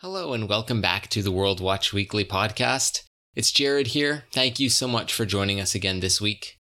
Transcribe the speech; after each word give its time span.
Hello, 0.00 0.32
and 0.32 0.48
welcome 0.48 0.80
back 0.80 1.08
to 1.08 1.24
the 1.24 1.32
World 1.32 1.58
Watch 1.58 1.92
Weekly 1.92 2.24
podcast. 2.24 3.02
It's 3.34 3.50
Jared 3.50 3.88
here. 3.88 4.26
Thank 4.30 4.60
you 4.60 4.70
so 4.70 4.86
much 4.86 5.12
for 5.12 5.26
joining 5.26 5.58
us 5.58 5.74
again 5.74 5.98
this 5.98 6.20
week. 6.20 6.60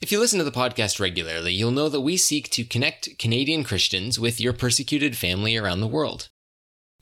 If 0.00 0.10
you 0.10 0.18
listen 0.18 0.38
to 0.38 0.44
the 0.44 0.50
podcast 0.50 0.98
regularly, 0.98 1.52
you'll 1.52 1.70
know 1.70 1.90
that 1.90 2.00
we 2.00 2.16
seek 2.16 2.48
to 2.52 2.64
connect 2.64 3.18
Canadian 3.18 3.62
Christians 3.62 4.18
with 4.18 4.40
your 4.40 4.54
persecuted 4.54 5.18
family 5.18 5.54
around 5.54 5.80
the 5.80 5.86
world. 5.86 6.30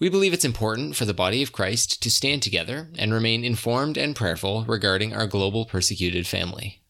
We 0.01 0.09
believe 0.09 0.33
it's 0.33 0.45
important 0.45 0.97
for 0.97 1.05
the 1.05 1.15
body 1.15 1.41
of 1.41 1.53
Christ 1.53 2.03
to 2.03 2.11
stand 2.11 2.43
together 2.43 2.89
and 2.99 3.15
remain 3.15 3.45
informed 3.45 3.97
and 3.97 4.17
prayerful 4.17 4.65
regarding 4.65 5.15
our 5.15 5.29
global 5.29 5.67
persecuted 5.67 6.27
family. 6.27 6.83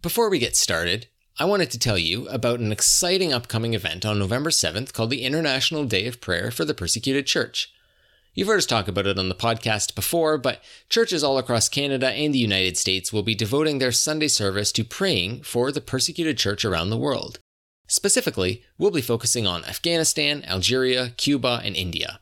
Before 0.00 0.30
we 0.30 0.38
get 0.38 0.56
started, 0.56 1.08
I 1.38 1.44
wanted 1.44 1.70
to 1.72 1.78
tell 1.78 1.98
you 1.98 2.28
about 2.28 2.60
an 2.60 2.72
exciting 2.72 3.34
upcoming 3.34 3.74
event 3.74 4.06
on 4.06 4.18
November 4.18 4.48
7th 4.48 4.94
called 4.94 5.10
the 5.10 5.22
International 5.22 5.84
Day 5.84 6.06
of 6.06 6.22
Prayer 6.22 6.50
for 6.50 6.64
the 6.64 6.72
Persecuted 6.72 7.26
Church. 7.26 7.70
You've 8.32 8.46
heard 8.46 8.58
us 8.58 8.66
talk 8.66 8.86
about 8.86 9.08
it 9.08 9.18
on 9.18 9.28
the 9.28 9.34
podcast 9.34 9.96
before, 9.96 10.38
but 10.38 10.62
churches 10.88 11.24
all 11.24 11.36
across 11.36 11.68
Canada 11.68 12.10
and 12.10 12.32
the 12.32 12.38
United 12.38 12.76
States 12.76 13.12
will 13.12 13.24
be 13.24 13.34
devoting 13.34 13.78
their 13.78 13.90
Sunday 13.90 14.28
service 14.28 14.70
to 14.72 14.84
praying 14.84 15.42
for 15.42 15.72
the 15.72 15.80
persecuted 15.80 16.38
church 16.38 16.64
around 16.64 16.90
the 16.90 16.96
world. 16.96 17.40
Specifically, 17.88 18.62
we'll 18.78 18.92
be 18.92 19.00
focusing 19.00 19.48
on 19.48 19.64
Afghanistan, 19.64 20.44
Algeria, 20.46 21.10
Cuba, 21.16 21.60
and 21.64 21.74
India. 21.74 22.20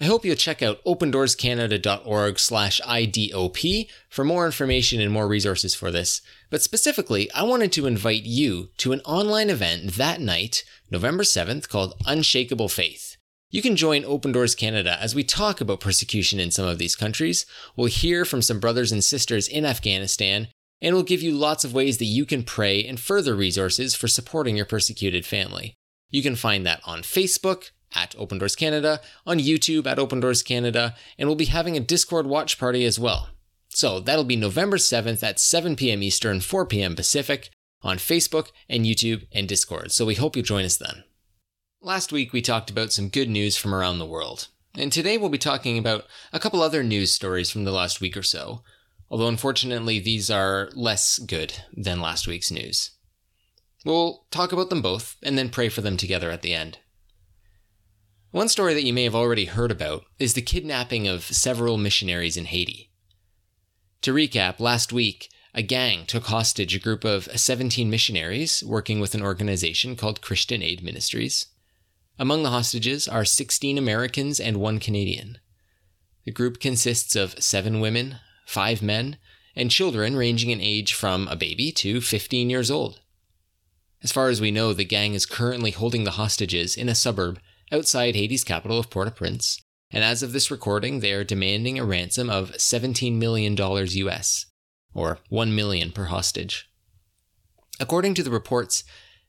I 0.00 0.06
hope 0.06 0.24
you'll 0.24 0.34
check 0.34 0.60
out 0.60 0.82
opendoorscanada.org 0.84 2.40
slash 2.40 2.80
IDOP 2.80 3.88
for 4.08 4.24
more 4.24 4.46
information 4.46 5.00
and 5.00 5.12
more 5.12 5.28
resources 5.28 5.72
for 5.76 5.92
this. 5.92 6.20
But 6.50 6.62
specifically, 6.62 7.30
I 7.30 7.44
wanted 7.44 7.70
to 7.72 7.86
invite 7.86 8.24
you 8.24 8.70
to 8.78 8.90
an 8.90 9.02
online 9.04 9.50
event 9.50 9.92
that 9.92 10.20
night, 10.20 10.64
November 10.90 11.22
7th, 11.22 11.68
called 11.68 11.94
Unshakable 12.06 12.68
Faith. 12.68 13.13
You 13.54 13.62
can 13.62 13.76
join 13.76 14.04
Open 14.04 14.32
Doors 14.32 14.56
Canada 14.56 14.98
as 15.00 15.14
we 15.14 15.22
talk 15.22 15.60
about 15.60 15.78
persecution 15.78 16.40
in 16.40 16.50
some 16.50 16.66
of 16.66 16.78
these 16.78 16.96
countries. 16.96 17.46
We'll 17.76 17.86
hear 17.86 18.24
from 18.24 18.42
some 18.42 18.58
brothers 18.58 18.90
and 18.90 19.04
sisters 19.04 19.46
in 19.46 19.64
Afghanistan, 19.64 20.48
and 20.82 20.92
we'll 20.92 21.04
give 21.04 21.22
you 21.22 21.30
lots 21.30 21.62
of 21.62 21.72
ways 21.72 21.98
that 21.98 22.06
you 22.06 22.26
can 22.26 22.42
pray 22.42 22.84
and 22.84 22.98
further 22.98 23.36
resources 23.36 23.94
for 23.94 24.08
supporting 24.08 24.56
your 24.56 24.66
persecuted 24.66 25.24
family. 25.24 25.76
You 26.10 26.20
can 26.20 26.34
find 26.34 26.66
that 26.66 26.80
on 26.84 27.02
Facebook 27.02 27.70
at 27.94 28.16
Open 28.18 28.38
Doors 28.38 28.56
Canada, 28.56 29.00
on 29.24 29.38
YouTube 29.38 29.86
at 29.86 30.00
Open 30.00 30.18
Doors 30.18 30.42
Canada, 30.42 30.96
and 31.16 31.28
we'll 31.28 31.36
be 31.36 31.44
having 31.44 31.76
a 31.76 31.80
Discord 31.80 32.26
watch 32.26 32.58
party 32.58 32.84
as 32.84 32.98
well. 32.98 33.28
So 33.68 34.00
that'll 34.00 34.24
be 34.24 34.34
November 34.34 34.78
7th 34.78 35.22
at 35.22 35.38
7 35.38 35.76
p.m. 35.76 36.02
Eastern, 36.02 36.40
4 36.40 36.66
p.m. 36.66 36.96
Pacific 36.96 37.50
on 37.82 37.98
Facebook 37.98 38.48
and 38.68 38.84
YouTube 38.84 39.28
and 39.30 39.48
Discord. 39.48 39.92
So 39.92 40.04
we 40.04 40.16
hope 40.16 40.36
you 40.36 40.42
join 40.42 40.64
us 40.64 40.76
then. 40.76 41.04
Last 41.84 42.12
week, 42.12 42.32
we 42.32 42.40
talked 42.40 42.70
about 42.70 42.92
some 42.92 43.10
good 43.10 43.28
news 43.28 43.58
from 43.58 43.74
around 43.74 43.98
the 43.98 44.06
world. 44.06 44.48
And 44.74 44.90
today, 44.90 45.18
we'll 45.18 45.28
be 45.28 45.36
talking 45.36 45.76
about 45.76 46.06
a 46.32 46.40
couple 46.40 46.62
other 46.62 46.82
news 46.82 47.12
stories 47.12 47.50
from 47.50 47.64
the 47.64 47.72
last 47.72 48.00
week 48.00 48.16
or 48.16 48.22
so, 48.22 48.62
although 49.10 49.28
unfortunately, 49.28 49.98
these 49.98 50.30
are 50.30 50.70
less 50.72 51.18
good 51.18 51.52
than 51.74 52.00
last 52.00 52.26
week's 52.26 52.50
news. 52.50 52.92
We'll 53.84 54.24
talk 54.30 54.50
about 54.50 54.70
them 54.70 54.80
both 54.80 55.16
and 55.22 55.36
then 55.36 55.50
pray 55.50 55.68
for 55.68 55.82
them 55.82 55.98
together 55.98 56.30
at 56.30 56.40
the 56.40 56.54
end. 56.54 56.78
One 58.30 58.48
story 58.48 58.72
that 58.72 58.84
you 58.84 58.94
may 58.94 59.04
have 59.04 59.14
already 59.14 59.44
heard 59.44 59.70
about 59.70 60.04
is 60.18 60.32
the 60.32 60.40
kidnapping 60.40 61.06
of 61.06 61.22
several 61.24 61.76
missionaries 61.76 62.38
in 62.38 62.46
Haiti. 62.46 62.92
To 64.00 64.14
recap, 64.14 64.58
last 64.58 64.90
week, 64.90 65.28
a 65.52 65.60
gang 65.60 66.06
took 66.06 66.24
hostage 66.24 66.74
a 66.74 66.80
group 66.80 67.04
of 67.04 67.28
17 67.38 67.90
missionaries 67.90 68.64
working 68.64 69.00
with 69.00 69.14
an 69.14 69.22
organization 69.22 69.96
called 69.96 70.22
Christian 70.22 70.62
Aid 70.62 70.82
Ministries. 70.82 71.48
Among 72.18 72.44
the 72.44 72.50
hostages 72.50 73.08
are 73.08 73.24
16 73.24 73.76
Americans 73.76 74.38
and 74.38 74.58
one 74.58 74.78
Canadian. 74.78 75.38
The 76.24 76.30
group 76.30 76.60
consists 76.60 77.16
of 77.16 77.42
seven 77.42 77.80
women, 77.80 78.16
five 78.46 78.82
men, 78.82 79.18
and 79.56 79.70
children 79.70 80.16
ranging 80.16 80.50
in 80.50 80.60
age 80.60 80.92
from 80.92 81.26
a 81.28 81.36
baby 81.36 81.72
to 81.72 82.00
15 82.00 82.50
years 82.50 82.70
old. 82.70 83.00
As 84.02 84.12
far 84.12 84.28
as 84.28 84.40
we 84.40 84.50
know, 84.50 84.72
the 84.72 84.84
gang 84.84 85.14
is 85.14 85.26
currently 85.26 85.70
holding 85.70 86.04
the 86.04 86.12
hostages 86.12 86.76
in 86.76 86.88
a 86.88 86.94
suburb 86.94 87.40
outside 87.72 88.14
Haiti's 88.14 88.44
capital 88.44 88.78
of 88.78 88.90
Port 88.90 89.08
au 89.08 89.10
Prince, 89.10 89.60
and 89.90 90.04
as 90.04 90.22
of 90.22 90.32
this 90.32 90.50
recording, 90.50 91.00
they 91.00 91.12
are 91.12 91.24
demanding 91.24 91.78
a 91.78 91.84
ransom 91.84 92.30
of 92.30 92.52
$17 92.52 93.16
million 93.16 93.56
US, 93.56 94.46
or 94.92 95.18
1 95.30 95.54
million 95.54 95.90
per 95.90 96.04
hostage. 96.04 96.70
According 97.80 98.14
to 98.14 98.22
the 98.22 98.30
reports, 98.30 98.84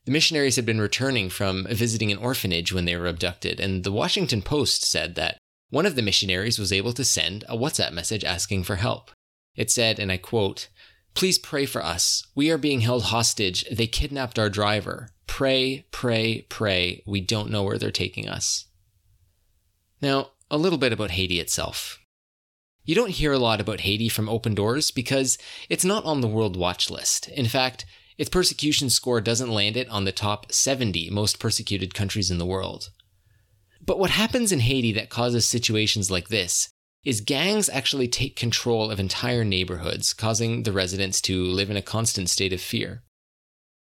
the 0.06 0.12
missionaries 0.12 0.56
had 0.56 0.64
been 0.64 0.80
returning 0.80 1.28
from 1.28 1.66
visiting 1.68 2.12
an 2.12 2.18
orphanage 2.18 2.72
when 2.72 2.84
they 2.84 2.96
were 2.96 3.08
abducted, 3.08 3.60
and 3.60 3.82
the 3.82 3.92
Washington 3.92 4.40
Post 4.40 4.84
said 4.84 5.16
that 5.16 5.36
one 5.68 5.84
of 5.84 5.96
the 5.96 6.02
missionaries 6.02 6.60
was 6.60 6.72
able 6.72 6.92
to 6.92 7.04
send 7.04 7.44
a 7.48 7.56
WhatsApp 7.56 7.92
message 7.92 8.24
asking 8.24 8.62
for 8.62 8.76
help. 8.76 9.10
It 9.56 9.68
said, 9.70 9.98
and 9.98 10.12
I 10.12 10.16
quote, 10.16 10.68
Please 11.14 11.38
pray 11.38 11.66
for 11.66 11.82
us. 11.84 12.24
We 12.34 12.50
are 12.50 12.58
being 12.58 12.82
held 12.82 13.04
hostage. 13.04 13.64
They 13.68 13.86
kidnapped 13.86 14.38
our 14.38 14.50
driver. 14.50 15.10
Pray, 15.26 15.86
pray, 15.90 16.42
pray. 16.48 17.02
We 17.04 17.20
don't 17.20 17.50
know 17.50 17.64
where 17.64 17.78
they're 17.78 17.90
taking 17.90 18.28
us. 18.28 18.66
Now, 20.00 20.30
a 20.50 20.58
little 20.58 20.78
bit 20.78 20.92
about 20.92 21.12
Haiti 21.12 21.40
itself. 21.40 21.98
You 22.84 22.94
don't 22.94 23.10
hear 23.10 23.32
a 23.32 23.38
lot 23.38 23.60
about 23.60 23.80
Haiti 23.80 24.08
from 24.08 24.28
Open 24.28 24.54
Doors 24.54 24.92
because 24.92 25.36
it's 25.68 25.84
not 25.84 26.04
on 26.04 26.20
the 26.20 26.28
World 26.28 26.56
Watch 26.56 26.90
list. 26.90 27.28
In 27.28 27.46
fact, 27.46 27.84
its 28.18 28.30
persecution 28.30 28.90
score 28.90 29.20
doesn't 29.20 29.50
land 29.50 29.76
it 29.76 29.88
on 29.88 30.04
the 30.04 30.12
top 30.12 30.52
70 30.52 31.10
most 31.10 31.38
persecuted 31.38 31.94
countries 31.94 32.30
in 32.30 32.38
the 32.38 32.46
world. 32.46 32.90
But 33.84 33.98
what 33.98 34.10
happens 34.10 34.52
in 34.52 34.60
Haiti 34.60 34.92
that 34.92 35.10
causes 35.10 35.46
situations 35.46 36.10
like 36.10 36.28
this 36.28 36.68
is 37.04 37.20
gangs 37.20 37.68
actually 37.68 38.08
take 38.08 38.34
control 38.34 38.90
of 38.90 38.98
entire 38.98 39.44
neighborhoods, 39.44 40.12
causing 40.12 40.64
the 40.64 40.72
residents 40.72 41.20
to 41.20 41.44
live 41.44 41.70
in 41.70 41.76
a 41.76 41.82
constant 41.82 42.28
state 42.28 42.52
of 42.52 42.60
fear. 42.60 43.04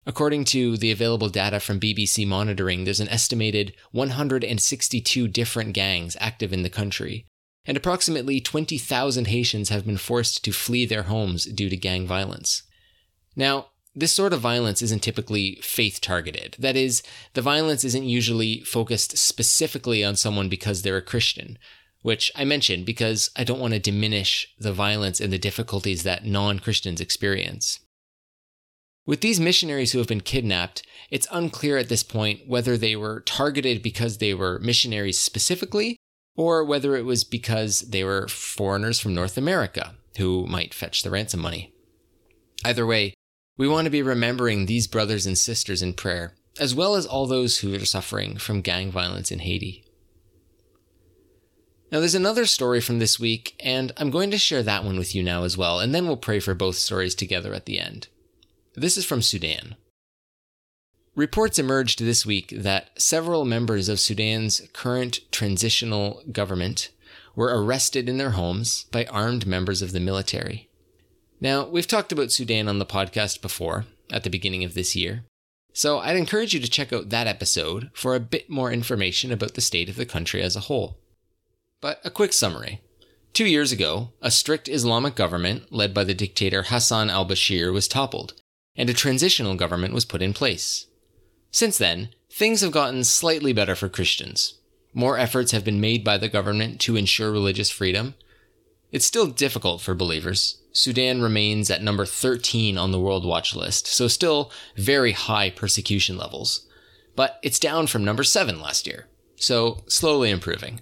According 0.07 0.45
to 0.47 0.77
the 0.77 0.93
available 0.93 1.29
data 1.29 1.59
from 1.59 1.81
BBC 1.81 2.27
monitoring, 2.27 2.85
there's 2.85 3.01
an 3.01 3.09
estimated 3.09 3.75
162 3.91 5.29
different 5.29 5.75
gangs 5.75 6.17
active 6.21 6.53
in 6.53 6.63
the 6.63 6.71
country, 6.71 7.27
and 7.67 7.77
approximately 7.77 8.41
20,000 8.41 9.27
Haitians 9.27 9.69
have 9.69 9.85
been 9.85 9.99
forced 9.99 10.45
to 10.45 10.53
flee 10.53 10.87
their 10.87 11.03
homes 11.03 11.45
due 11.45 11.69
to 11.69 11.77
gang 11.77 12.07
violence. 12.07 12.63
Now, 13.35 13.71
this 13.99 14.13
sort 14.13 14.33
of 14.33 14.41
violence 14.41 14.83
isn't 14.83 15.03
typically 15.03 15.57
faith 15.63 16.01
targeted. 16.01 16.57
That 16.59 16.77
is, 16.77 17.03
the 17.35 17.43
violence 17.43 17.85
isn't 17.85 18.05
usually 18.05 18.61
focused 18.61 19.19
specifically 19.19 20.05
on 20.05 20.17
someone 20.17 20.49
because 20.49 20.83
they're 20.83 20.97
a 20.97 21.03
Christian, 21.03 21.59
which 22.03 22.31
I 22.37 22.45
mention 22.45 22.85
because 22.85 23.31
I 23.37 23.45
don't 23.45 23.61
want 23.61 23.75
to 23.75 23.81
diminish 23.81 24.55
the 24.59 24.73
violence 24.73 25.21
and 25.21 25.33
the 25.33 25.39
difficulties 25.39 26.03
that 26.05 26.25
non 26.25 26.59
Christians 26.59 27.01
experience. 27.01 27.81
With 29.05 29.21
these 29.23 29.41
missionaries 29.41 29.93
who 29.93 29.99
have 29.99 30.09
been 30.09 30.21
kidnapped, 30.21 30.83
it's 31.11 31.27
unclear 31.33 31.79
at 31.79 31.89
this 31.89 32.03
point 32.03 32.47
whether 32.47 32.77
they 32.77 32.95
were 32.95 33.21
targeted 33.21 33.83
because 33.83 34.19
they 34.19 34.35
were 34.35 34.59
missionaries 34.59 35.19
specifically, 35.19 35.97
or 36.37 36.63
whether 36.63 36.95
it 36.95 37.07
was 37.07 37.25
because 37.25 37.81
they 37.81 38.05
were 38.05 38.29
foreigners 38.29 39.01
from 39.01 39.15
North 39.15 39.39
America 39.39 39.95
who 40.19 40.47
might 40.47 40.75
fetch 40.75 41.03
the 41.03 41.11
ransom 41.11 41.41
money. 41.41 41.73
Either 42.65 42.85
way, 42.85 43.15
we 43.59 43.69
want 43.69 43.85
to 43.85 43.91
be 43.91 44.01
remembering 44.01 44.65
these 44.65 44.87
brothers 44.87 45.27
and 45.27 45.37
sisters 45.37 45.83
in 45.83 45.93
prayer, 45.93 46.33
as 46.59 46.75
well 46.75 46.95
as 46.95 47.05
all 47.05 47.27
those 47.27 47.59
who 47.59 47.75
are 47.75 47.85
suffering 47.85 48.39
from 48.39 48.63
gang 48.63 48.91
violence 48.91 49.31
in 49.31 49.41
Haiti. 49.41 49.85
Now, 51.91 52.01
there's 52.01 52.15
another 52.15 52.47
story 52.47 52.81
from 52.81 52.99
this 52.99 53.19
week, 53.19 53.61
and 53.65 53.93
I'm 53.97 54.11
going 54.11 54.31
to 54.31 54.39
share 54.39 54.63
that 54.63 54.85
one 54.85 54.97
with 54.97 55.15
you 55.15 55.23
now 55.23 55.43
as 55.43 55.57
well, 55.57 55.81
and 55.81 55.95
then 55.95 56.07
we'll 56.07 56.19
pray 56.19 56.39
for 56.39 56.55
both 56.55 56.77
stories 56.77 57.15
together 57.15 57.53
at 57.53 57.67
the 57.67 57.81
end. 57.81 58.09
This 58.75 58.97
is 58.97 59.05
from 59.05 59.23
Sudan. 59.23 59.75
Reports 61.17 61.59
emerged 61.59 62.01
this 62.01 62.25
week 62.25 62.53
that 62.57 62.91
several 63.01 63.45
members 63.45 63.89
of 63.89 63.99
Sudan's 63.99 64.63
current 64.73 65.21
transitional 65.33 66.23
government 66.31 66.91
were 67.35 67.65
arrested 67.65 68.09
in 68.09 68.19
their 68.19 68.31
homes 68.31 68.85
by 68.93 69.05
armed 69.07 69.47
members 69.47 69.83
of 69.83 69.93
the 69.93 69.99
military. 69.99 70.68
Now, 71.41 71.67
we've 71.69 71.87
talked 71.87 72.11
about 72.11 72.33
Sudan 72.33 72.69
on 72.69 72.79
the 72.79 72.87
podcast 72.87 73.41
before, 73.41 73.87
at 74.11 74.25
the 74.25 74.31
beginning 74.31 74.65
of 74.65 74.75
this 74.75 74.97
year, 74.97 75.25
so 75.73 76.01
I'd 76.01 76.17
encourage 76.17 76.53
you 76.53 76.61
to 76.61 76.69
check 76.69 76.93
out 76.93 77.11
that 77.11 77.29
episode 77.29 77.91
for 77.95 78.15
a 78.15 78.21
bit 78.21 78.51
more 78.51 78.73
information 78.73 79.31
about 79.31 79.55
the 79.55 79.61
state 79.61 79.89
of 79.89 79.97
the 79.97 80.07
country 80.07 80.43
as 80.43 80.57
a 80.57 80.61
whole. 80.61 80.99
But 81.81 82.01
a 82.05 82.11
quick 82.11 82.33
summary. 82.33 82.81
Two 83.33 83.47
years 83.47 83.71
ago, 83.71 84.11
a 84.21 84.33
strict 84.33 84.69
Islamic 84.69 85.15
government 85.15 85.73
led 85.73 85.95
by 85.95 86.03
the 86.03 86.15
dictator 86.15 86.65
Hassan 86.65 87.11
al 87.11 87.25
Bashir 87.25 87.73
was 87.73 87.87
toppled, 87.87 88.35
and 88.75 88.91
a 88.91 88.95
transitional 88.95 89.55
government 89.55 89.95
was 89.95 90.05
put 90.05 90.23
in 90.23 90.33
place. 90.33 90.87
Since 91.53 91.79
then, 91.79 92.09
things 92.33 92.63
have 92.63 92.73
gotten 92.73 93.05
slightly 93.05 93.53
better 93.53 93.77
for 93.77 93.89
Christians. 93.89 94.55
More 94.93 95.19
efforts 95.19 95.53
have 95.53 95.65
been 95.65 95.81
made 95.81 96.03
by 96.03 96.19
the 96.19 96.29
government 96.29 96.81
to 96.81 96.97
ensure 96.97 97.31
religious 97.31 97.71
freedom. 97.71 98.15
It's 98.91 99.05
still 99.05 99.27
difficult 99.27 99.83
for 99.83 99.95
believers. 99.95 100.63
Sudan 100.73 101.21
remains 101.21 101.71
at 101.71 101.83
number 101.83 102.07
13 102.07 102.79
on 102.79 102.91
the 102.91 103.01
World 103.01 103.25
Watch 103.25 103.55
list, 103.55 103.87
so 103.87 104.09
still 104.09 104.51
very 104.77 105.13
high 105.13 105.51
persecution 105.51 106.17
levels. 106.17 106.67
But 107.15 107.39
it's 107.43 107.59
down 107.59 107.87
from 107.89 108.05
number 108.05 108.25
7 108.25 108.61
last 108.61 108.87
year, 108.87 109.09
so 109.37 109.83
slowly 109.89 110.31
improving. 110.31 110.81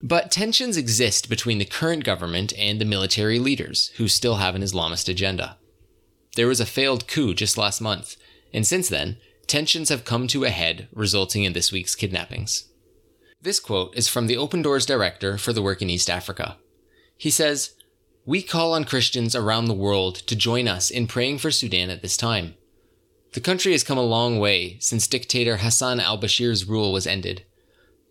But 0.00 0.30
tensions 0.30 0.76
exist 0.76 1.28
between 1.28 1.58
the 1.58 1.64
current 1.64 2.04
government 2.04 2.52
and 2.56 2.80
the 2.80 2.84
military 2.84 3.38
leaders, 3.38 3.88
who 3.96 4.08
still 4.08 4.36
have 4.36 4.54
an 4.54 4.62
Islamist 4.62 5.08
agenda. 5.08 5.56
There 6.34 6.46
was 6.46 6.60
a 6.60 6.66
failed 6.66 7.08
coup 7.08 7.34
just 7.34 7.58
last 7.58 7.80
month, 7.80 8.16
and 8.52 8.66
since 8.66 8.88
then, 8.88 9.18
tensions 9.46 9.88
have 9.88 10.04
come 10.04 10.28
to 10.28 10.44
a 10.44 10.50
head, 10.50 10.88
resulting 10.92 11.44
in 11.44 11.52
this 11.52 11.72
week's 11.72 11.94
kidnappings. 11.94 12.68
This 13.40 13.60
quote 13.60 13.96
is 13.96 14.08
from 14.08 14.26
the 14.26 14.36
Open 14.36 14.62
Doors 14.62 14.86
director 14.86 15.36
for 15.36 15.52
the 15.52 15.62
work 15.62 15.82
in 15.82 15.90
East 15.90 16.10
Africa. 16.10 16.56
He 17.18 17.30
says, 17.30 17.74
We 18.24 18.40
call 18.40 18.72
on 18.72 18.84
Christians 18.84 19.36
around 19.36 19.66
the 19.66 19.74
world 19.74 20.14
to 20.14 20.34
join 20.34 20.66
us 20.66 20.90
in 20.90 21.06
praying 21.06 21.38
for 21.38 21.50
Sudan 21.50 21.90
at 21.90 22.00
this 22.00 22.16
time. 22.16 22.54
The 23.34 23.40
country 23.40 23.72
has 23.72 23.84
come 23.84 23.98
a 23.98 24.02
long 24.02 24.38
way 24.38 24.78
since 24.80 25.06
dictator 25.06 25.58
Hassan 25.58 26.00
al 26.00 26.18
Bashir's 26.18 26.64
rule 26.64 26.92
was 26.92 27.06
ended 27.06 27.44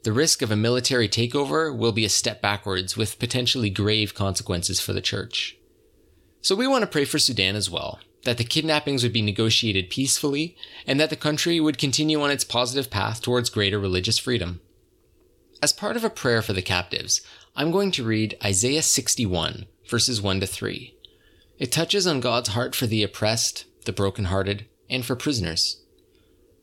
the 0.08 0.14
risk 0.14 0.42
of 0.42 0.52
a 0.52 0.56
military 0.56 1.10
takeover 1.10 1.76
will 1.76 1.92
be 1.92 2.06
a 2.06 2.10
step 2.10 2.42
backwards 2.42 2.96
with 2.96 3.20
potentially 3.20 3.70
grave 3.70 4.14
consequences 4.14 4.80
for 4.80 4.94
the 4.94 5.02
church. 5.02 5.58
So 6.42 6.56
we 6.56 6.66
want 6.66 6.84
to 6.84 6.90
pray 6.90 7.04
for 7.04 7.20
Sudan 7.20 7.58
as 7.58 7.70
well, 7.70 8.00
that 8.24 8.38
the 8.38 8.46
kidnappings 8.46 9.04
would 9.04 9.12
be 9.12 9.22
negotiated 9.22 9.90
peacefully 9.90 10.56
and 10.86 10.98
that 10.98 11.10
the 11.10 11.18
country 11.18 11.60
would 11.60 11.78
continue 11.78 12.22
on 12.22 12.32
its 12.32 12.46
positive 12.46 12.90
path 12.90 13.22
towards 13.22 13.50
greater 13.50 13.80
religious 13.80 14.18
freedom. 14.18 14.62
As 15.62 15.74
part 15.74 15.98
of 15.98 16.06
a 16.06 16.10
prayer 16.10 16.42
for 16.42 16.54
the 16.54 16.62
captives, 16.62 17.20
I'm 17.60 17.72
going 17.72 17.90
to 17.94 18.04
read 18.04 18.38
Isaiah 18.46 18.84
61, 18.84 19.66
verses 19.90 20.22
1 20.22 20.42
to 20.42 20.46
3. 20.46 20.96
It 21.58 21.72
touches 21.72 22.06
on 22.06 22.20
God's 22.20 22.50
heart 22.50 22.76
for 22.76 22.86
the 22.86 23.02
oppressed, 23.02 23.66
the 23.86 23.92
brokenhearted, 23.92 24.68
and 24.92 25.04
for 25.04 25.16
prisoners. 25.16 25.82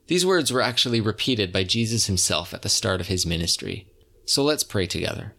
These 0.06 0.24
words 0.24 0.52
were 0.52 0.60
actually 0.60 1.00
repeated 1.00 1.52
by 1.52 1.64
Jesus 1.64 2.06
himself 2.06 2.54
at 2.54 2.62
the 2.62 2.68
start 2.68 3.00
of 3.00 3.08
his 3.08 3.26
ministry. 3.26 3.88
So 4.24 4.44
let's 4.44 4.62
pray 4.62 4.86
together. 4.86 5.34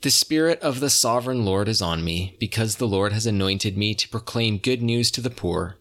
The 0.00 0.10
Spirit 0.10 0.58
of 0.60 0.80
the 0.80 0.88
Sovereign 0.88 1.44
Lord 1.44 1.68
is 1.68 1.82
on 1.82 2.02
me, 2.02 2.38
because 2.40 2.76
the 2.76 2.88
Lord 2.88 3.12
has 3.12 3.26
anointed 3.26 3.76
me 3.76 3.94
to 3.96 4.08
proclaim 4.08 4.56
good 4.56 4.80
news 4.80 5.10
to 5.10 5.20
the 5.20 5.28
poor. 5.28 5.76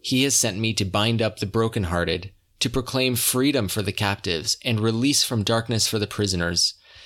He 0.00 0.24
has 0.24 0.34
sent 0.34 0.58
me 0.58 0.74
to 0.74 0.84
bind 0.84 1.22
up 1.22 1.38
the 1.38 1.46
brokenhearted, 1.46 2.32
to 2.58 2.68
proclaim 2.68 3.14
freedom 3.14 3.68
for 3.68 3.82
the 3.82 3.92
captives, 3.92 4.56
and 4.64 4.80
release 4.80 5.22
from 5.22 5.44
darkness 5.44 5.86
for 5.86 6.00
the 6.00 6.08
prisoners, 6.08 6.74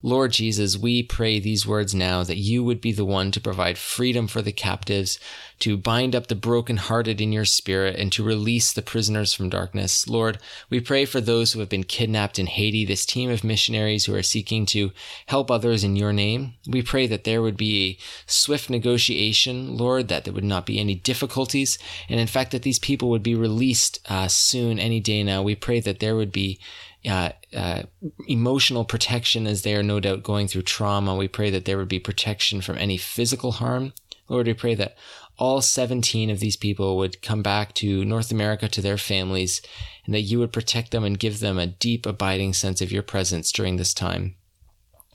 Lord 0.00 0.30
Jesus, 0.30 0.78
we 0.78 1.02
pray 1.02 1.40
these 1.40 1.66
words 1.66 1.92
now 1.92 2.22
that 2.22 2.36
you 2.36 2.62
would 2.62 2.80
be 2.80 2.92
the 2.92 3.04
one 3.04 3.32
to 3.32 3.40
provide 3.40 3.76
freedom 3.76 4.28
for 4.28 4.40
the 4.40 4.52
captives, 4.52 5.18
to 5.58 5.76
bind 5.76 6.14
up 6.14 6.28
the 6.28 6.36
brokenhearted 6.36 7.20
in 7.20 7.32
your 7.32 7.44
spirit, 7.44 7.96
and 7.96 8.12
to 8.12 8.22
release 8.22 8.72
the 8.72 8.80
prisoners 8.80 9.34
from 9.34 9.48
darkness. 9.48 10.06
Lord, 10.06 10.38
we 10.70 10.78
pray 10.78 11.04
for 11.04 11.20
those 11.20 11.52
who 11.52 11.58
have 11.58 11.68
been 11.68 11.82
kidnapped 11.82 12.38
in 12.38 12.46
Haiti, 12.46 12.84
this 12.84 13.04
team 13.04 13.28
of 13.28 13.42
missionaries 13.42 14.04
who 14.04 14.14
are 14.14 14.22
seeking 14.22 14.66
to 14.66 14.92
help 15.26 15.50
others 15.50 15.82
in 15.82 15.96
your 15.96 16.12
name. 16.12 16.54
We 16.68 16.80
pray 16.80 17.08
that 17.08 17.24
there 17.24 17.42
would 17.42 17.56
be 17.56 17.90
a 17.90 17.98
swift 18.30 18.70
negotiation, 18.70 19.76
Lord, 19.76 20.06
that 20.06 20.22
there 20.22 20.34
would 20.34 20.44
not 20.44 20.64
be 20.64 20.78
any 20.78 20.94
difficulties, 20.94 21.76
and 22.08 22.20
in 22.20 22.28
fact, 22.28 22.52
that 22.52 22.62
these 22.62 22.78
people 22.78 23.10
would 23.10 23.24
be 23.24 23.34
released 23.34 23.98
uh, 24.08 24.28
soon, 24.28 24.78
any 24.78 25.00
day 25.00 25.24
now. 25.24 25.42
We 25.42 25.56
pray 25.56 25.80
that 25.80 25.98
there 25.98 26.14
would 26.14 26.30
be 26.30 26.60
uh, 27.06 27.30
uh, 27.54 27.82
emotional 28.26 28.84
protection 28.84 29.46
as 29.46 29.62
they 29.62 29.74
are 29.74 29.82
no 29.82 30.00
doubt 30.00 30.22
going 30.22 30.48
through 30.48 30.62
trauma. 30.62 31.14
We 31.14 31.28
pray 31.28 31.50
that 31.50 31.64
there 31.64 31.78
would 31.78 31.88
be 31.88 32.00
protection 32.00 32.60
from 32.60 32.78
any 32.78 32.96
physical 32.96 33.52
harm. 33.52 33.92
Lord, 34.28 34.46
we 34.46 34.54
pray 34.54 34.74
that 34.74 34.96
all 35.38 35.60
17 35.60 36.30
of 36.30 36.40
these 36.40 36.56
people 36.56 36.96
would 36.96 37.22
come 37.22 37.42
back 37.42 37.72
to 37.74 38.04
North 38.04 38.32
America 38.32 38.68
to 38.68 38.82
their 38.82 38.98
families 38.98 39.62
and 40.04 40.14
that 40.14 40.22
you 40.22 40.38
would 40.38 40.52
protect 40.52 40.90
them 40.90 41.04
and 41.04 41.18
give 41.18 41.40
them 41.40 41.58
a 41.58 41.66
deep, 41.66 42.04
abiding 42.04 42.52
sense 42.52 42.80
of 42.80 42.90
your 42.90 43.02
presence 43.02 43.52
during 43.52 43.76
this 43.76 43.94
time. 43.94 44.34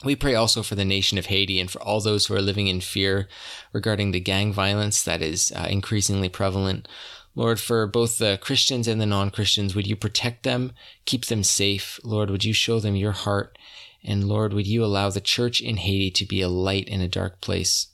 We 0.03 0.15
pray 0.15 0.35
also 0.35 0.63
for 0.63 0.75
the 0.75 0.85
nation 0.85 1.17
of 1.17 1.27
Haiti 1.27 1.59
and 1.59 1.71
for 1.71 1.81
all 1.81 2.01
those 2.01 2.25
who 2.25 2.35
are 2.35 2.41
living 2.41 2.67
in 2.67 2.81
fear 2.81 3.27
regarding 3.71 4.11
the 4.11 4.19
gang 4.19 4.51
violence 4.51 5.01
that 5.03 5.21
is 5.21 5.51
uh, 5.55 5.67
increasingly 5.69 6.29
prevalent. 6.29 6.88
Lord, 7.35 7.59
for 7.59 7.88
both 7.88 8.17
the 8.17 8.38
Christians 8.41 8.88
and 8.88 9.01
the 9.01 9.05
non 9.05 9.31
Christians, 9.31 9.75
would 9.75 9.88
you 9.88 9.95
protect 9.95 10.44
them, 10.44 10.73
keep 11.05 11.25
them 11.25 11.44
safe? 11.44 12.00
Lord, 12.03 12.29
would 12.29 12.44
you 12.44 12.53
show 12.53 12.79
them 12.79 12.95
your 12.95 13.13
heart? 13.13 13.57
And 14.03 14.27
Lord, 14.27 14.53
would 14.53 14.67
you 14.67 14.83
allow 14.83 15.09
the 15.09 15.21
church 15.21 15.61
in 15.61 15.77
Haiti 15.77 16.11
to 16.11 16.25
be 16.25 16.41
a 16.41 16.50
light 16.50 16.88
in 16.88 17.01
a 17.01 17.07
dark 17.07 17.41
place? 17.41 17.88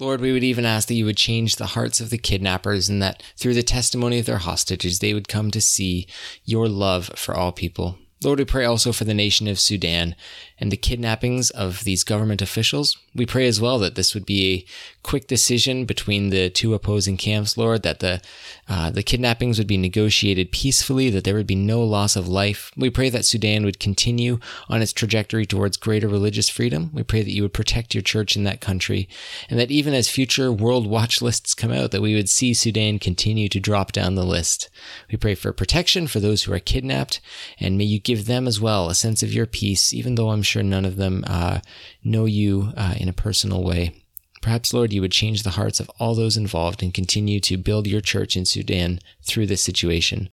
Lord, 0.00 0.22
we 0.22 0.32
would 0.32 0.42
even 0.42 0.64
ask 0.64 0.88
that 0.88 0.94
you 0.94 1.04
would 1.04 1.18
change 1.18 1.56
the 1.56 1.66
hearts 1.66 2.00
of 2.00 2.08
the 2.08 2.16
kidnappers 2.16 2.88
and 2.88 3.02
that 3.02 3.22
through 3.36 3.52
the 3.52 3.62
testimony 3.62 4.18
of 4.18 4.24
their 4.24 4.38
hostages, 4.38 4.98
they 4.98 5.12
would 5.12 5.28
come 5.28 5.50
to 5.50 5.60
see 5.60 6.06
your 6.44 6.68
love 6.68 7.10
for 7.16 7.36
all 7.36 7.52
people. 7.52 7.98
Lord, 8.22 8.38
we 8.38 8.44
pray 8.44 8.66
also 8.66 8.92
for 8.92 9.04
the 9.04 9.14
nation 9.14 9.48
of 9.48 9.58
Sudan 9.58 10.14
and 10.58 10.70
the 10.70 10.76
kidnappings 10.76 11.48
of 11.48 11.84
these 11.84 12.04
government 12.04 12.42
officials. 12.42 12.98
We 13.14 13.24
pray 13.24 13.46
as 13.46 13.62
well 13.62 13.78
that 13.78 13.94
this 13.94 14.12
would 14.14 14.26
be 14.26 14.52
a 14.52 14.64
quick 15.02 15.26
decision 15.26 15.86
between 15.86 16.28
the 16.28 16.50
two 16.50 16.74
opposing 16.74 17.16
camps, 17.16 17.56
Lord, 17.56 17.82
that 17.82 18.00
the 18.00 18.20
uh, 18.68 18.90
the 18.90 19.02
kidnappings 19.02 19.58
would 19.58 19.66
be 19.66 19.78
negotiated 19.78 20.52
peacefully, 20.52 21.08
that 21.10 21.24
there 21.24 21.34
would 21.34 21.46
be 21.46 21.54
no 21.56 21.82
loss 21.82 22.14
of 22.14 22.28
life. 22.28 22.70
We 22.76 22.90
pray 22.90 23.08
that 23.08 23.24
Sudan 23.24 23.64
would 23.64 23.80
continue 23.80 24.38
on 24.68 24.82
its 24.82 24.92
trajectory 24.92 25.46
towards 25.46 25.78
greater 25.78 26.06
religious 26.06 26.48
freedom. 26.48 26.90
We 26.92 27.02
pray 27.02 27.22
that 27.22 27.32
you 27.32 27.42
would 27.42 27.54
protect 27.54 27.94
your 27.94 28.02
church 28.02 28.36
in 28.36 28.44
that 28.44 28.60
country, 28.60 29.08
and 29.48 29.58
that 29.58 29.70
even 29.70 29.94
as 29.94 30.08
future 30.08 30.52
world 30.52 30.86
watch 30.86 31.22
lists 31.22 31.54
come 31.54 31.72
out, 31.72 31.90
that 31.90 32.02
we 32.02 32.14
would 32.14 32.28
see 32.28 32.52
Sudan 32.52 32.98
continue 32.98 33.48
to 33.48 33.58
drop 33.58 33.92
down 33.92 34.14
the 34.14 34.24
list. 34.24 34.68
We 35.10 35.16
pray 35.16 35.34
for 35.34 35.52
protection 35.52 36.06
for 36.06 36.20
those 36.20 36.42
who 36.42 36.52
are 36.52 36.60
kidnapped, 36.60 37.20
and 37.58 37.78
may 37.78 37.84
you 37.84 37.98
give 38.10 38.26
them 38.26 38.48
as 38.48 38.60
well 38.60 38.88
a 38.88 38.94
sense 38.94 39.22
of 39.22 39.32
your 39.32 39.46
peace, 39.46 39.94
even 39.94 40.16
though 40.16 40.30
I'm 40.30 40.42
sure 40.42 40.64
none 40.64 40.84
of 40.84 40.96
them 40.96 41.22
uh, 41.28 41.60
know 42.02 42.24
you 42.24 42.72
uh, 42.76 42.94
in 42.98 43.08
a 43.08 43.12
personal 43.12 43.62
way. 43.62 44.04
Perhaps, 44.42 44.74
Lord, 44.74 44.92
you 44.92 45.00
would 45.00 45.12
change 45.12 45.42
the 45.42 45.50
hearts 45.50 45.78
of 45.78 45.88
all 46.00 46.16
those 46.16 46.36
involved 46.36 46.82
and 46.82 46.92
continue 46.92 47.38
to 47.40 47.56
build 47.56 47.86
your 47.86 48.00
church 48.00 48.36
in 48.36 48.46
Sudan 48.46 48.98
through 49.22 49.46
this 49.46 49.62
situation. 49.62 50.28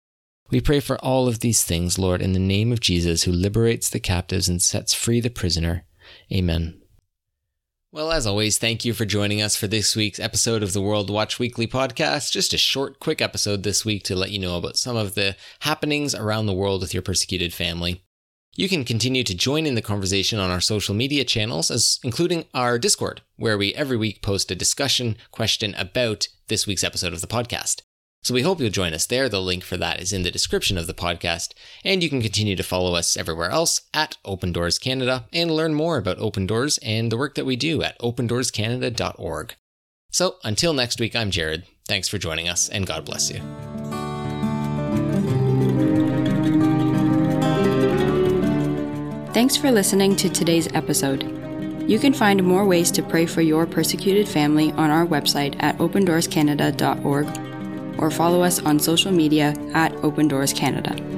We 0.50 0.60
pray 0.60 0.80
for 0.80 0.96
all 1.04 1.28
of 1.28 1.40
these 1.40 1.64
things, 1.64 1.98
Lord, 1.98 2.22
in 2.22 2.32
the 2.32 2.38
name 2.38 2.72
of 2.72 2.80
Jesus, 2.80 3.24
who 3.24 3.32
liberates 3.32 3.90
the 3.90 4.00
captives 4.00 4.48
and 4.48 4.62
sets 4.62 4.94
free 4.94 5.20
the 5.20 5.28
prisoner. 5.28 5.84
Amen. 6.32 6.80
Well, 7.96 8.12
as 8.12 8.26
always, 8.26 8.58
thank 8.58 8.84
you 8.84 8.92
for 8.92 9.06
joining 9.06 9.40
us 9.40 9.56
for 9.56 9.68
this 9.68 9.96
week's 9.96 10.20
episode 10.20 10.62
of 10.62 10.74
the 10.74 10.82
World 10.82 11.08
Watch 11.08 11.38
Weekly 11.38 11.66
podcast. 11.66 12.30
Just 12.30 12.52
a 12.52 12.58
short, 12.58 13.00
quick 13.00 13.22
episode 13.22 13.62
this 13.62 13.86
week 13.86 14.02
to 14.02 14.14
let 14.14 14.30
you 14.30 14.38
know 14.38 14.58
about 14.58 14.76
some 14.76 14.98
of 14.98 15.14
the 15.14 15.34
happenings 15.60 16.14
around 16.14 16.44
the 16.44 16.52
world 16.52 16.82
with 16.82 16.92
your 16.92 17.02
persecuted 17.02 17.54
family. 17.54 18.04
You 18.54 18.68
can 18.68 18.84
continue 18.84 19.24
to 19.24 19.34
join 19.34 19.64
in 19.64 19.76
the 19.76 19.80
conversation 19.80 20.38
on 20.38 20.50
our 20.50 20.60
social 20.60 20.94
media 20.94 21.24
channels, 21.24 21.70
as 21.70 21.98
including 22.04 22.44
our 22.52 22.78
Discord, 22.78 23.22
where 23.36 23.56
we 23.56 23.72
every 23.72 23.96
week 23.96 24.20
post 24.20 24.50
a 24.50 24.54
discussion 24.54 25.16
question 25.30 25.74
about 25.76 26.28
this 26.48 26.66
week's 26.66 26.84
episode 26.84 27.14
of 27.14 27.22
the 27.22 27.26
podcast. 27.26 27.80
So 28.22 28.34
we 28.34 28.42
hope 28.42 28.58
you'll 28.58 28.70
join 28.70 28.92
us 28.92 29.06
there. 29.06 29.28
The 29.28 29.40
link 29.40 29.62
for 29.62 29.76
that 29.76 30.00
is 30.00 30.12
in 30.12 30.22
the 30.22 30.32
description 30.32 30.76
of 30.76 30.88
the 30.88 30.94
podcast. 30.94 31.52
And 31.84 32.02
you 32.02 32.08
can 32.08 32.20
continue 32.20 32.56
to 32.56 32.62
follow 32.64 32.94
us 32.94 33.16
everywhere 33.16 33.50
else 33.50 33.82
at 33.94 34.16
Open 34.24 34.52
Doors 34.52 34.80
Canada 34.80 35.26
and 35.32 35.50
learn 35.50 35.74
more 35.74 35.96
about 35.96 36.18
Open 36.18 36.44
Doors 36.44 36.78
and 36.78 37.12
the 37.12 37.16
work 37.16 37.36
that 37.36 37.46
we 37.46 37.54
do 37.54 37.82
at 37.82 37.96
opendoorscanada.org. 38.00 39.54
So 40.10 40.36
until 40.42 40.72
next 40.72 40.98
week, 40.98 41.14
I'm 41.14 41.30
Jared. 41.30 41.64
Thanks 41.86 42.08
for 42.08 42.18
joining 42.18 42.48
us 42.48 42.68
and 42.68 42.84
God 42.84 43.04
bless 43.04 43.30
you. 43.30 43.40
Thanks 49.32 49.56
for 49.56 49.70
listening 49.70 50.16
to 50.16 50.28
today's 50.30 50.66
episode. 50.74 51.22
You 51.88 51.98
can 52.00 52.12
find 52.12 52.42
more 52.42 52.64
ways 52.64 52.90
to 52.90 53.02
pray 53.02 53.26
for 53.26 53.42
your 53.42 53.66
persecuted 53.66 54.26
family 54.26 54.72
on 54.72 54.90
our 54.90 55.06
website 55.06 55.54
at 55.62 55.78
opendoorscanada.org 55.78 57.55
or 57.98 58.10
follow 58.10 58.42
us 58.42 58.60
on 58.60 58.78
social 58.78 59.12
media 59.12 59.54
at 59.74 59.92
Open 60.04 60.28
Doors 60.28 60.52
Canada. 60.52 61.15